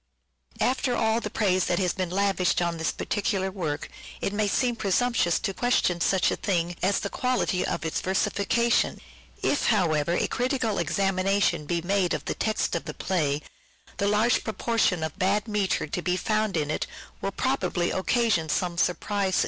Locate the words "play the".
12.95-14.07